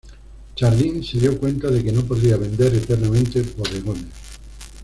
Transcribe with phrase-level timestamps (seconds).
[0.55, 4.07] Chardin se dio cuenta de que no podría vender eternamente bodegones.